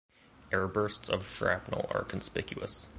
[0.51, 2.89] Air-bursts of shrapnel are conspicuous.